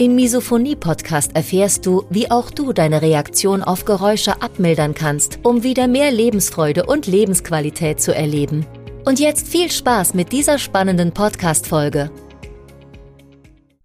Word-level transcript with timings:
Im 0.00 0.14
Misophonie-Podcast 0.14 1.36
erfährst 1.36 1.84
du, 1.84 2.06
wie 2.08 2.30
auch 2.30 2.50
du 2.50 2.72
deine 2.72 3.02
Reaktion 3.02 3.62
auf 3.62 3.84
Geräusche 3.84 4.40
abmildern 4.40 4.94
kannst, 4.94 5.40
um 5.42 5.62
wieder 5.62 5.88
mehr 5.88 6.10
Lebensfreude 6.10 6.86
und 6.86 7.06
Lebensqualität 7.06 8.00
zu 8.00 8.14
erleben. 8.14 8.64
Und 9.04 9.20
jetzt 9.20 9.46
viel 9.46 9.70
Spaß 9.70 10.14
mit 10.14 10.32
dieser 10.32 10.58
spannenden 10.58 11.12
Podcast-Folge. 11.12 12.10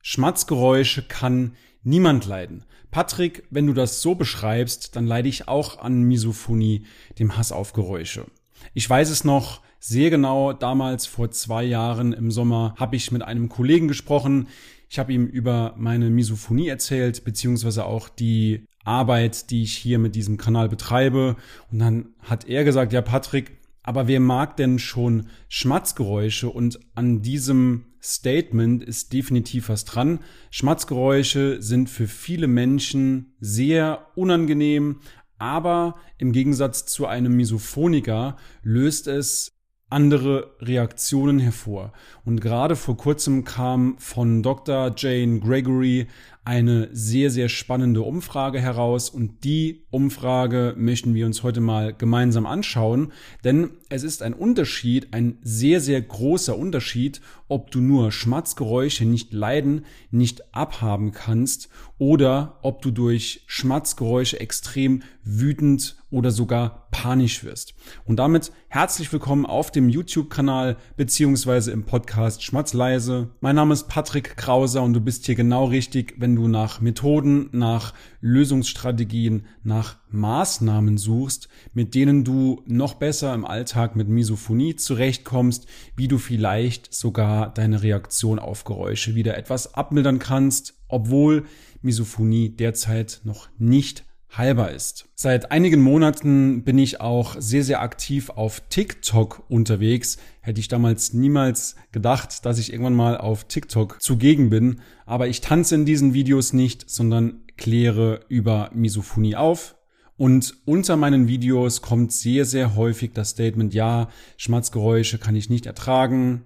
Schmatzgeräusche 0.01 1.05
kann 1.05 1.57
niemand 1.83 2.25
leiden. 2.25 2.63
Patrick, 2.91 3.43
wenn 3.49 3.67
du 3.67 3.73
das 3.73 4.01
so 4.01 4.15
beschreibst, 4.15 4.95
dann 4.95 5.05
leide 5.05 5.27
ich 5.27 5.49
auch 5.49 5.79
an 5.79 6.03
Misophonie, 6.03 6.85
dem 7.19 7.35
Hass 7.35 7.51
auf 7.51 7.73
Geräusche. 7.73 8.25
Ich 8.73 8.89
weiß 8.89 9.09
es 9.09 9.25
noch 9.25 9.59
sehr 9.79 10.09
genau, 10.09 10.53
damals 10.53 11.05
vor 11.05 11.29
zwei 11.29 11.63
Jahren 11.63 12.11
im 12.11 12.31
Sommer 12.31 12.73
habe 12.77 12.95
ich 12.95 13.11
mit 13.11 13.21
einem 13.21 13.49
Kollegen 13.49 13.87
gesprochen, 13.87 14.47
ich 14.89 14.99
habe 14.99 15.13
ihm 15.13 15.25
über 15.25 15.73
meine 15.77 16.09
Misophonie 16.09 16.67
erzählt, 16.67 17.23
beziehungsweise 17.23 17.85
auch 17.85 18.09
die 18.09 18.65
Arbeit, 18.83 19.49
die 19.49 19.63
ich 19.63 19.75
hier 19.75 19.99
mit 19.99 20.15
diesem 20.15 20.37
Kanal 20.37 20.69
betreibe. 20.69 21.35
Und 21.71 21.79
dann 21.79 22.09
hat 22.19 22.47
er 22.47 22.63
gesagt, 22.63 22.93
ja, 22.93 23.01
Patrick, 23.01 23.57
aber 23.83 24.07
wer 24.07 24.19
mag 24.19 24.57
denn 24.57 24.79
schon 24.79 25.27
Schmatzgeräusche? 25.47 26.49
Und 26.49 26.79
an 26.95 27.21
diesem 27.21 27.85
Statement 28.01 28.83
ist 28.83 29.13
definitiv 29.13 29.69
was 29.69 29.85
dran. 29.85 30.19
Schmatzgeräusche 30.49 31.61
sind 31.61 31.89
für 31.89 32.07
viele 32.07 32.47
Menschen 32.47 33.35
sehr 33.39 34.07
unangenehm, 34.15 35.01
aber 35.37 35.95
im 36.17 36.31
Gegensatz 36.31 36.85
zu 36.85 37.07
einem 37.07 37.35
Misophoniker 37.35 38.37
löst 38.63 39.07
es 39.07 39.54
andere 39.89 40.55
Reaktionen 40.59 41.39
hervor. 41.39 41.93
Und 42.23 42.41
gerade 42.41 42.75
vor 42.75 42.97
kurzem 42.97 43.43
kam 43.43 43.95
von 43.99 44.41
Dr. 44.41 44.93
Jane 44.97 45.39
Gregory 45.39 46.07
eine 46.45 46.89
sehr, 46.91 47.31
sehr 47.31 47.49
spannende 47.49 48.03
Umfrage 48.03 48.61
heraus 48.61 49.09
und 49.09 49.43
die 49.43 49.83
Umfrage 49.89 50.75
möchten 50.77 51.15
wir 51.15 51.25
uns 51.25 51.41
heute 51.41 51.59
mal 51.59 51.91
gemeinsam 51.91 52.45
anschauen, 52.45 53.11
denn 53.43 53.71
es 53.89 54.03
ist 54.03 54.21
ein 54.21 54.35
Unterschied, 54.35 55.13
ein 55.13 55.39
sehr, 55.41 55.81
sehr 55.81 55.99
großer 56.01 56.55
Unterschied, 56.55 57.19
ob 57.47 57.71
du 57.71 57.81
nur 57.81 58.11
Schmatzgeräusche 58.11 59.05
nicht 59.05 59.33
leiden, 59.33 59.85
nicht 60.11 60.53
abhaben 60.55 61.11
kannst 61.11 61.69
oder 61.97 62.59
ob 62.61 62.81
du 62.83 62.91
durch 62.91 63.43
Schmatzgeräusche 63.47 64.39
extrem 64.39 65.01
wütend 65.23 65.97
oder 66.11 66.31
sogar 66.31 66.87
panisch 66.91 67.43
wirst. 67.43 67.73
Und 68.05 68.17
damit 68.17 68.51
herzlich 68.69 69.11
willkommen 69.11 69.45
auf 69.45 69.71
dem 69.71 69.89
YouTube-Kanal 69.89 70.77
beziehungsweise 70.95 71.71
im 71.71 71.83
Podcast 71.83 72.43
Schmatzleise. 72.43 73.31
Mein 73.41 73.55
Name 73.55 73.73
ist 73.73 73.87
Patrick 73.87 74.37
Krauser 74.37 74.81
und 74.81 74.93
du 74.93 75.01
bist 75.01 75.25
hier 75.25 75.35
genau 75.35 75.65
richtig, 75.65 76.15
wenn 76.17 76.34
du 76.35 76.47
nach 76.47 76.81
Methoden, 76.81 77.49
nach 77.51 77.93
Lösungsstrategien, 78.21 79.45
nach 79.63 79.97
Maßnahmen 80.09 80.97
suchst, 80.97 81.49
mit 81.73 81.95
denen 81.95 82.23
du 82.23 82.61
noch 82.65 82.95
besser 82.95 83.33
im 83.33 83.45
Alltag 83.45 83.95
mit 83.95 84.07
Misophonie 84.07 84.75
zurechtkommst, 84.75 85.67
wie 85.95 86.07
du 86.07 86.17
vielleicht 86.17 86.93
sogar 86.93 87.53
deine 87.53 87.83
Reaktion 87.83 88.39
auf 88.39 88.63
Geräusche 88.63 89.15
wieder 89.15 89.37
etwas 89.37 89.73
abmildern 89.73 90.19
kannst, 90.19 90.73
obwohl 90.87 91.45
Misophonie 91.81 92.49
derzeit 92.49 93.21
noch 93.23 93.47
nicht 93.57 94.05
heilbar 94.37 94.71
ist. 94.71 95.09
Seit 95.15 95.51
einigen 95.51 95.81
Monaten 95.81 96.63
bin 96.63 96.77
ich 96.77 97.01
auch 97.01 97.35
sehr, 97.39 97.63
sehr 97.63 97.81
aktiv 97.81 98.29
auf 98.29 98.61
TikTok 98.69 99.43
unterwegs. 99.49 100.17
Hätte 100.41 100.59
ich 100.59 100.67
damals 100.67 101.13
niemals 101.13 101.75
gedacht, 101.91 102.45
dass 102.45 102.59
ich 102.59 102.71
irgendwann 102.71 102.95
mal 102.95 103.17
auf 103.17 103.45
TikTok 103.45 104.01
zugegen 104.01 104.49
bin. 104.49 104.81
Aber 105.05 105.27
ich 105.27 105.41
tanze 105.41 105.75
in 105.75 105.85
diesen 105.85 106.13
Videos 106.13 106.53
nicht, 106.53 106.89
sondern 106.89 107.43
kläre 107.57 108.21
über 108.27 108.69
Misophonie 108.73 109.35
auf. 109.35 109.75
Und 110.17 110.55
unter 110.65 110.95
meinen 110.95 111.27
Videos 111.27 111.81
kommt 111.81 112.13
sehr, 112.13 112.45
sehr 112.45 112.75
häufig 112.75 113.11
das 113.13 113.31
Statement, 113.31 113.73
ja, 113.73 114.09
Schmatzgeräusche 114.37 115.17
kann 115.17 115.35
ich 115.35 115.49
nicht 115.49 115.65
ertragen. 115.65 116.45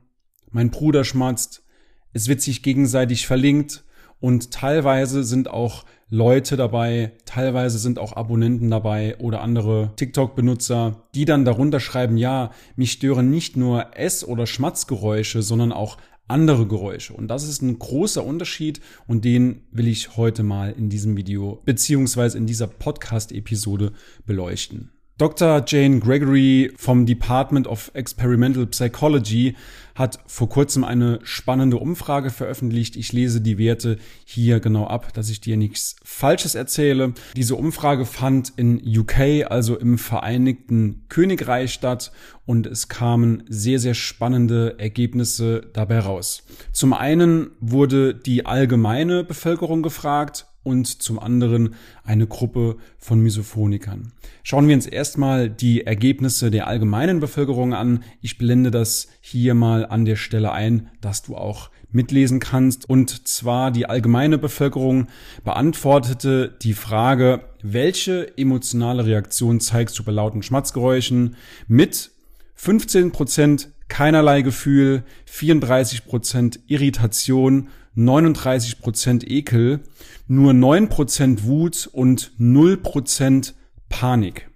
Mein 0.51 0.71
Bruder 0.71 1.03
schmatzt. 1.03 1.63
Es 2.11 2.27
wird 2.27 2.41
sich 2.41 2.63
gegenseitig 2.63 3.27
verlinkt. 3.27 3.83
Und 4.19 4.51
teilweise 4.51 5.23
sind 5.23 5.49
auch 5.49 5.85
Leute 6.09 6.57
dabei, 6.57 7.13
teilweise 7.25 7.77
sind 7.77 7.99
auch 7.99 8.15
Abonnenten 8.15 8.69
dabei 8.69 9.17
oder 9.19 9.41
andere 9.41 9.93
TikTok-Benutzer, 9.95 11.03
die 11.15 11.25
dann 11.25 11.45
darunter 11.45 11.79
schreiben, 11.79 12.17
ja, 12.17 12.51
mich 12.75 12.91
stören 12.91 13.29
nicht 13.29 13.55
nur 13.55 13.95
Ess- 13.95 14.25
oder 14.25 14.47
Schmatzgeräusche, 14.47 15.41
sondern 15.41 15.71
auch 15.71 15.97
andere 16.27 16.67
Geräusche. 16.67 17.13
Und 17.13 17.27
das 17.27 17.47
ist 17.47 17.61
ein 17.61 17.77
großer 17.79 18.23
Unterschied 18.23 18.81
und 19.07 19.25
den 19.25 19.61
will 19.71 19.87
ich 19.87 20.17
heute 20.17 20.43
mal 20.43 20.71
in 20.71 20.89
diesem 20.89 21.15
Video 21.17 21.61
beziehungsweise 21.65 22.37
in 22.37 22.45
dieser 22.45 22.67
Podcast-Episode 22.67 23.93
beleuchten. 24.25 24.91
Dr. 25.19 25.65
Jane 25.67 25.99
Gregory 25.99 26.71
vom 26.77 27.05
Department 27.05 27.67
of 27.67 27.91
Experimental 27.93 28.65
Psychology 28.67 29.53
hat 29.93 30.17
vor 30.27 30.47
kurzem 30.47 30.85
eine 30.85 31.19
spannende 31.23 31.75
Umfrage 31.75 32.29
veröffentlicht. 32.29 32.95
Ich 32.95 33.11
lese 33.11 33.41
die 33.41 33.57
Werte 33.57 33.97
hier 34.23 34.61
genau 34.61 34.87
ab, 34.87 35.13
dass 35.13 35.29
ich 35.29 35.41
dir 35.41 35.57
nichts 35.57 35.97
Falsches 36.05 36.55
erzähle. 36.55 37.13
Diese 37.35 37.55
Umfrage 37.55 38.05
fand 38.05 38.53
in 38.55 38.81
UK, 38.81 39.51
also 39.51 39.77
im 39.77 39.97
Vereinigten 39.97 41.03
Königreich 41.09 41.73
statt 41.73 42.13
und 42.45 42.65
es 42.65 42.87
kamen 42.87 43.43
sehr, 43.49 43.79
sehr 43.79 43.95
spannende 43.95 44.79
Ergebnisse 44.79 45.69
dabei 45.73 45.99
raus. 45.99 46.43
Zum 46.71 46.93
einen 46.93 47.51
wurde 47.59 48.15
die 48.15 48.45
allgemeine 48.45 49.25
Bevölkerung 49.25 49.83
gefragt, 49.83 50.45
und 50.63 51.01
zum 51.01 51.19
anderen 51.19 51.75
eine 52.03 52.27
Gruppe 52.27 52.77
von 52.97 53.21
Misophonikern. 53.21 54.11
Schauen 54.43 54.67
wir 54.67 54.75
uns 54.75 54.85
erstmal 54.85 55.49
die 55.49 55.85
Ergebnisse 55.85 56.51
der 56.51 56.67
allgemeinen 56.67 57.19
Bevölkerung 57.19 57.73
an. 57.73 58.03
Ich 58.21 58.37
blende 58.37 58.71
das 58.71 59.07
hier 59.21 59.53
mal 59.53 59.85
an 59.85 60.05
der 60.05 60.15
Stelle 60.15 60.51
ein, 60.51 60.89
dass 61.01 61.23
du 61.23 61.35
auch 61.35 61.69
mitlesen 61.91 62.39
kannst. 62.39 62.89
Und 62.89 63.27
zwar 63.27 63.71
die 63.71 63.87
allgemeine 63.87 64.37
Bevölkerung 64.37 65.07
beantwortete 65.43 66.55
die 66.61 66.73
Frage, 66.73 67.41
welche 67.61 68.37
emotionale 68.37 69.05
Reaktion 69.05 69.59
zeigst 69.59 69.97
du 69.97 70.03
bei 70.03 70.11
lauten 70.11 70.43
Schmatzgeräuschen 70.43 71.35
mit 71.67 72.11
15 72.55 73.11
Prozent 73.11 73.69
keinerlei 73.87 74.43
Gefühl, 74.43 75.03
34 75.25 76.05
Prozent 76.05 76.59
Irritation 76.67 77.69
39% 77.99 79.27
Ekel, 79.27 79.81
nur 80.27 80.53
9% 80.53 81.43
Wut 81.43 81.89
und 81.91 82.31
0% 82.39 83.53
Panik. 83.89 84.49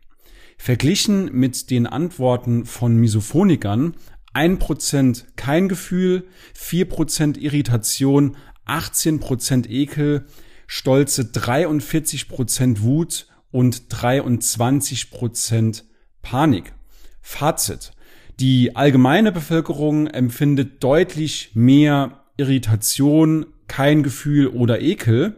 Verglichen 0.57 1.29
mit 1.33 1.69
den 1.69 1.87
Antworten 1.87 2.65
von 2.65 2.95
Misophonikern 2.95 3.95
1% 4.33 5.25
kein 5.35 5.67
Gefühl, 5.67 6.25
4% 6.57 7.37
Irritation, 7.37 8.37
18% 8.65 9.69
Ekel, 9.69 10.25
stolze 10.65 11.23
43% 11.23 12.81
Wut 12.81 13.27
und 13.51 13.94
23% 13.94 15.83
Panik. 16.21 16.73
Fazit. 17.21 17.91
Die 18.39 18.75
allgemeine 18.75 19.31
Bevölkerung 19.31 20.07
empfindet 20.07 20.83
deutlich 20.83 21.51
mehr 21.53 22.22
Irritation, 22.38 23.45
kein 23.68 24.03
Gefühl 24.03 24.47
oder 24.47 24.81
Ekel, 24.81 25.35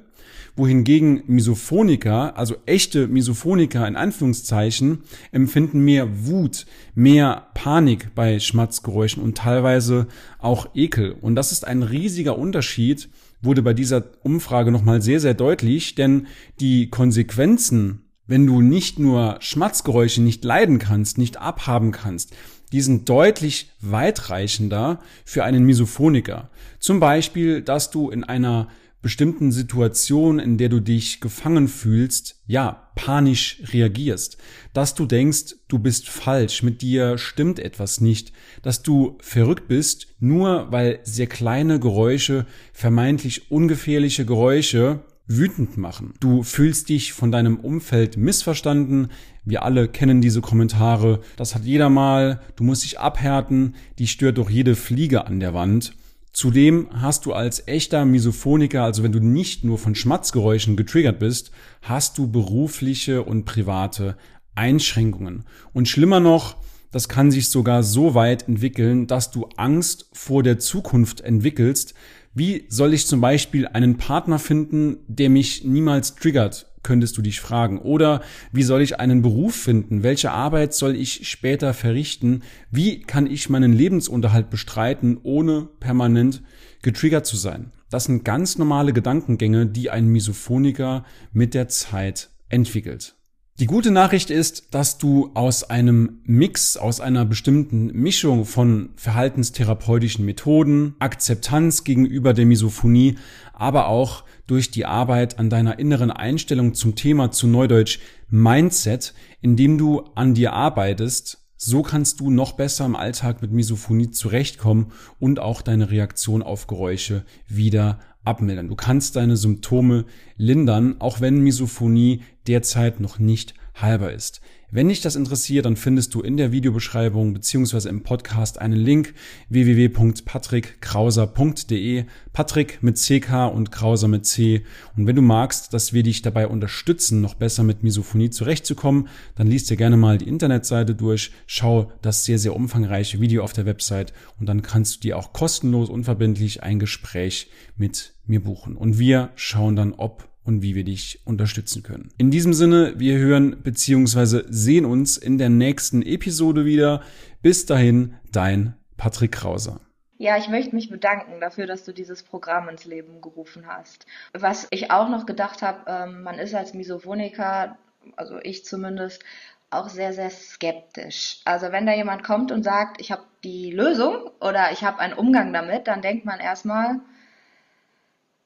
wohingegen 0.56 1.24
Misophoniker, 1.27 2.38
also 2.38 2.56
echte 2.65 3.07
Misophoniker 3.07 3.88
in 3.88 3.95
Anführungszeichen, 3.95 5.00
empfinden 5.31 5.81
mehr 5.83 6.25
Wut, 6.25 6.65
mehr 6.94 7.47
Panik 7.53 8.15
bei 8.15 8.39
Schmatzgeräuschen 8.39 9.21
und 9.21 9.38
teilweise 9.38 10.07
auch 10.39 10.69
Ekel. 10.74 11.12
Und 11.12 11.36
das 11.36 11.51
ist 11.51 11.65
ein 11.65 11.83
riesiger 11.83 12.38
Unterschied, 12.38 13.09
wurde 13.42 13.62
bei 13.62 13.74
dieser 13.74 14.03
Umfrage 14.24 14.71
nochmal 14.71 15.01
sehr, 15.01 15.19
sehr 15.19 15.33
deutlich, 15.33 15.95
denn 15.95 16.27
die 16.59 16.89
Konsequenzen 16.89 18.06
wenn 18.27 18.47
du 18.47 18.62
nicht 18.62 18.97
nur 19.00 19.38
Schmatzgeräusche 19.39 20.21
nicht 20.21 20.44
leiden 20.44 20.80
kannst, 20.80 21.18
nicht 21.18 21.38
abhaben 21.38 21.92
kannst, 21.92 22.36
die 22.71 22.81
sind 22.81 23.09
deutlich 23.09 23.71
weitreichender 23.81 25.00
für 25.23 25.44
einen 25.44 25.63
Misophoniker. 25.63 26.50
Zum 26.79 27.00
Beispiel, 27.00 27.62
dass 27.62 27.91
du 27.91 28.09
in 28.09 28.23
einer 28.23 28.67
bestimmten 29.06 29.51
Situation, 29.51 30.39
in 30.39 30.57
der 30.57 30.67
du 30.67 30.79
dich 30.79 31.21
gefangen 31.21 31.67
fühlst, 31.67 32.41
ja, 32.47 32.89
panisch 32.95 33.62
reagierst, 33.71 34.38
dass 34.73 34.95
du 34.95 35.06
denkst, 35.06 35.57
du 35.67 35.77
bist 35.77 36.09
falsch, 36.09 36.63
mit 36.63 36.81
dir 36.81 37.19
stimmt 37.19 37.59
etwas 37.59 38.01
nicht, 38.01 38.33
dass 38.63 38.81
du 38.81 39.19
verrückt 39.21 39.68
bist, 39.68 40.07
nur 40.19 40.71
weil 40.71 41.01
sehr 41.03 41.27
kleine 41.27 41.79
Geräusche, 41.79 42.47
vermeintlich 42.73 43.51
ungefährliche 43.51 44.25
Geräusche 44.25 45.01
wütend 45.27 45.77
machen. 45.77 46.13
Du 46.19 46.44
fühlst 46.44 46.89
dich 46.89 47.13
von 47.13 47.31
deinem 47.31 47.60
Umfeld 47.60 48.18
missverstanden. 48.18 49.10
Wir 49.44 49.63
alle 49.63 49.88
kennen 49.88 50.22
diese 50.22 50.42
Kommentare. 50.42 51.22
Das 51.36 51.56
hat 51.56 51.63
jeder 51.63 51.89
mal. 51.89 52.42
Du 52.56 52.63
musst 52.63 52.83
dich 52.83 53.00
abhärten. 53.00 53.75
Die 54.00 54.07
stört 54.07 54.38
doch 54.38 54.50
jede 54.50 54.75
Fliege 54.75 55.25
an 55.25 55.39
der 55.39 55.54
Wand. 55.54 55.94
Zudem 56.31 56.89
hast 56.92 57.25
du 57.25 57.31
als 57.31 57.66
echter 57.66 58.04
Misophoniker, 58.04 58.83
also 58.83 59.04
wenn 59.04 59.13
du 59.13 59.22
nicht 59.22 59.63
nur 59.63 59.77
von 59.77 59.95
Schmatzgeräuschen 59.95 60.75
getriggert 60.75 61.18
bist, 61.18 61.51
hast 61.81 62.18
du 62.18 62.30
berufliche 62.30 63.24
und 63.24 63.45
private 63.45 64.18
Einschränkungen. 64.54 65.45
Und 65.71 65.88
schlimmer 65.88 66.19
noch, 66.19 66.57
das 66.92 67.07
kann 67.07 67.31
sich 67.31 67.50
sogar 67.50 67.83
so 67.83 68.16
weit 68.16 68.50
entwickeln, 68.50 69.07
dass 69.07 69.31
du 69.31 69.48
Angst 69.56 70.10
vor 70.12 70.44
der 70.44 70.60
Zukunft 70.60 71.21
entwickelst, 71.21 71.94
wie 72.35 72.65
soll 72.67 72.93
ich 72.93 73.07
zum 73.07 73.21
Beispiel 73.21 73.65
einen 73.65 73.97
Partner 73.97 74.39
finden, 74.39 74.97
der 75.07 75.29
mich 75.29 75.63
niemals 75.63 76.15
triggert, 76.15 76.67
könntest 76.83 77.17
du 77.17 77.21
dich 77.21 77.39
fragen. 77.39 77.79
Oder 77.79 78.21
wie 78.51 78.63
soll 78.63 78.81
ich 78.81 78.99
einen 78.99 79.21
Beruf 79.21 79.55
finden? 79.55 80.03
Welche 80.03 80.31
Arbeit 80.31 80.73
soll 80.73 80.95
ich 80.95 81.27
später 81.27 81.73
verrichten? 81.73 82.43
Wie 82.69 82.99
kann 82.99 83.25
ich 83.25 83.49
meinen 83.49 83.71
Lebensunterhalt 83.71 84.49
bestreiten, 84.49 85.17
ohne 85.23 85.69
permanent 85.79 86.43
getriggert 86.83 87.25
zu 87.25 87.37
sein? 87.37 87.71
Das 87.89 88.03
sind 88.03 88.25
ganz 88.25 88.57
normale 88.57 88.91
Gedankengänge, 88.91 89.65
die 89.65 89.89
ein 89.89 90.07
Misophoniker 90.07 91.05
mit 91.31 91.53
der 91.53 91.69
Zeit 91.69 92.29
entwickelt. 92.49 93.15
Die 93.57 93.68
gute 93.68 93.90
Nachricht 93.90 94.31
ist, 94.31 94.74
dass 94.74 94.98
du 94.98 95.31
aus 95.34 95.63
einem 95.63 96.19
Mix, 96.25 96.75
aus 96.75 97.00
einer 97.00 97.24
bestimmten 97.24 97.86
Mischung 97.94 98.44
von 98.44 98.90
verhaltenstherapeutischen 98.98 100.25
Methoden, 100.25 100.96
Akzeptanz 101.00 101.86
gegenüber 101.86 102.34
der 102.34 102.46
Misophonie, 102.46 103.16
aber 103.54 103.88
auch 103.88 104.25
durch 104.46 104.72
die 104.72 104.86
Arbeit 104.86 105.40
an 105.40 105.50
deiner 105.50 105.80
inneren 105.80 106.12
Einstellung 106.12 106.74
zum 106.74 106.96
Thema 106.96 107.31
zu 107.31 107.48
Neudeutsch 107.48 108.00
Mindset, 108.30 109.13
indem 109.40 109.78
du 109.78 110.02
an 110.16 110.34
dir 110.34 110.52
arbeitest, 110.52 111.46
so 111.56 111.81
kannst 111.81 112.19
du 112.19 112.30
noch 112.30 112.52
besser 112.52 112.84
im 112.86 112.98
Alltag 112.98 113.42
mit 113.42 113.54
Misophonie 113.54 114.12
zurechtkommen 114.12 114.92
und 115.18 115.40
auch 115.40 115.62
deine 115.62 115.92
Reaktion 115.92 116.44
auf 116.44 116.68
Geräusche 116.68 117.24
wieder 117.48 118.00
abmildern. 118.25 118.68
Du 118.68 118.75
kannst 118.75 119.16
deine 119.16 119.38
Symptome 119.38 120.06
lindern, 120.38 120.95
auch 121.00 121.22
wenn 121.22 121.42
Misophonie 121.42 122.22
derzeit 122.48 123.00
noch 123.00 123.19
nicht 123.19 123.54
heilbar 123.80 124.12
ist. 124.12 124.42
Wenn 124.72 124.89
dich 124.89 125.00
das 125.00 125.16
interessiert, 125.16 125.66
dann 125.66 125.77
findest 125.77 126.16
du 126.16 126.22
in 126.22 126.38
der 126.38 126.51
Videobeschreibung 126.51 127.33
beziehungsweise 127.33 127.88
im 127.88 128.01
Podcast 128.04 128.60
einen 128.60 128.75
Link 128.75 129.13
www.patrickkrauser.de. 129.48 132.06
Patrick 132.33 132.81
mit 132.81 132.98
CK 132.98 133.51
und 133.54 133.72
Krauser 133.72 134.07
mit 134.07 134.25
C. 134.25 134.66
Und 134.98 135.06
wenn 135.07 135.16
du 135.16 135.21
magst, 135.21 135.71
dass 135.74 135.94
wir 135.94 136.01
dich 136.04 136.24
dabei 136.24 136.48
unterstützen, 136.48 137.21
noch 137.21 137.36
besser 137.36 137.63
mit 137.63 137.83
Misophonie 137.83 138.31
zurechtzukommen, 138.31 139.07
dann 139.36 139.48
liest 139.48 139.69
dir 139.69 139.78
gerne 139.78 139.98
mal 139.98 140.18
die 140.18 140.28
Internetseite 140.28 140.95
durch, 140.95 141.31
schau 141.45 141.92
das 142.01 142.25
sehr, 142.25 142.39
sehr 142.39 142.56
umfangreiche 142.56 143.21
Video 143.21 143.44
auf 143.44 143.54
der 143.54 143.68
Website 143.68 144.13
und 144.39 144.48
dann 144.48 144.63
kannst 144.63 144.95
du 144.95 145.01
dir 145.01 145.18
auch 145.18 145.31
kostenlos, 145.31 145.89
unverbindlich 145.89 146.63
ein 146.63 146.80
Gespräch 146.80 147.51
mit 147.78 148.14
mir 148.27 148.44
buchen. 148.44 148.75
Und 148.77 149.00
wir 149.00 149.30
schauen 149.36 149.75
dann, 149.75 149.94
ob 149.94 150.27
und 150.44 150.62
wie 150.62 150.75
wir 150.75 150.83
dich 150.83 151.22
unterstützen 151.25 151.83
können. 151.83 152.12
In 152.18 152.31
diesem 152.31 152.54
Sinne, 152.54 152.94
wir 152.98 153.18
hören 153.18 153.62
bzw. 153.63 154.44
sehen 154.48 154.86
uns 154.86 155.18
in 155.18 155.38
der 155.38 155.50
nächsten 155.50 156.01
Episode 156.01 156.66
wieder. 156.66 157.01
Bis 157.42 157.66
dahin, 157.66 158.16
dein 158.31 158.75
Patrick 158.98 159.33
Krauser. 159.33 159.81
Ja, 160.18 160.38
ich 160.38 160.48
möchte 160.48 160.74
mich 160.74 160.89
bedanken 160.89 161.42
dafür, 161.42 161.68
dass 161.68 161.83
du 161.83 161.92
dieses 161.92 162.24
Programm 162.24 162.69
ins 162.69 162.86
Leben 162.86 163.22
gerufen 163.22 163.68
hast. 163.68 164.06
Was 164.33 164.68
ich 164.71 164.89
auch 164.92 165.10
noch 165.10 165.25
gedacht 165.25 165.62
habe, 165.62 165.80
ähm, 165.88 166.24
man 166.24 166.39
ist 166.39 166.54
als 166.54 166.74
Misophoniker, 166.74 167.78
also 168.16 168.39
ich 168.42 168.63
zumindest, 168.63 169.24
auch 169.71 169.89
sehr, 169.89 170.13
sehr 170.13 170.30
skeptisch. 170.30 171.42
Also 171.44 171.71
wenn 171.71 171.86
da 171.86 171.94
jemand 171.94 172.24
kommt 172.24 172.51
und 172.51 172.63
sagt, 172.63 173.01
ich 173.01 173.12
habe 173.12 173.24
die 173.44 173.71
Lösung 173.71 174.30
oder 174.39 174.71
ich 174.71 174.83
habe 174.83 175.00
einen 175.00 175.13
Umgang 175.13 175.51
damit, 175.51 175.88
dann 175.88 176.01
denkt 176.01 176.24
man 176.24 176.39
erstmal, 176.39 177.01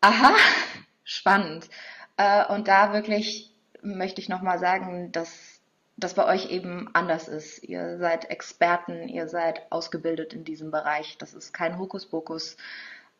aha, 0.01 0.35
spannend. 1.03 1.69
Äh, 2.17 2.45
und 2.47 2.67
da 2.67 2.93
wirklich 2.93 3.51
möchte 3.81 4.21
ich 4.21 4.29
nochmal 4.29 4.59
sagen, 4.59 5.11
dass 5.11 5.59
das 5.99 6.13
bei 6.13 6.25
euch 6.25 6.49
eben 6.49 6.89
anders 6.93 7.27
ist. 7.27 7.63
Ihr 7.63 7.97
seid 7.97 8.29
Experten, 8.29 9.09
ihr 9.09 9.27
seid 9.27 9.69
ausgebildet 9.71 10.33
in 10.33 10.43
diesem 10.45 10.71
Bereich. 10.71 11.17
Das 11.17 11.33
ist 11.33 11.53
kein 11.53 11.77
Hokuspokus. 11.77 12.57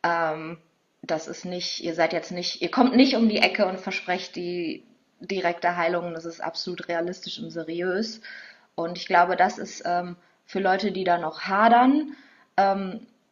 Ähm, 0.02 0.58
das 1.02 1.28
ist 1.28 1.44
nicht, 1.44 1.80
ihr 1.82 1.94
seid 1.94 2.12
jetzt 2.12 2.30
nicht, 2.30 2.62
ihr 2.62 2.70
kommt 2.70 2.94
nicht 2.94 3.16
um 3.16 3.28
die 3.28 3.38
Ecke 3.38 3.66
und 3.66 3.80
versprecht 3.80 4.36
die 4.36 4.84
direkte 5.20 5.76
Heilung. 5.76 6.14
Das 6.14 6.24
ist 6.24 6.40
absolut 6.40 6.88
realistisch 6.88 7.38
und 7.38 7.50
seriös. 7.50 8.20
Und 8.74 8.98
ich 8.98 9.06
glaube, 9.06 9.36
das 9.36 9.58
ist 9.58 9.82
ähm, 9.84 10.16
für 10.46 10.60
Leute, 10.60 10.92
die 10.92 11.04
da 11.04 11.18
noch 11.18 11.42
hadern, 11.42 12.16
ähm, 12.56 13.06